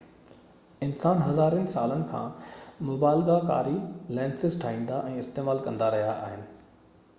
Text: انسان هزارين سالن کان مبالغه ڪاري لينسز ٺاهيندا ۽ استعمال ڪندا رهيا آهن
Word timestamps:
انسان 0.85 1.19
هزارين 1.25 1.67
سالن 1.73 1.99
کان 2.13 2.87
مبالغه 2.87 3.37
ڪاري 3.51 3.75
لينسز 4.21 4.59
ٺاهيندا 4.65 5.05
۽ 5.13 5.23
استعمال 5.27 5.65
ڪندا 5.69 5.95
رهيا 5.97 6.19
آهن 6.27 6.45